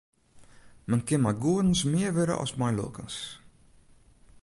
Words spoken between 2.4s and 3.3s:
as mei lulkens.